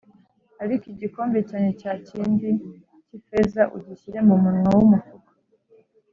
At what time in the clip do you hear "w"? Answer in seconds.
4.77-4.79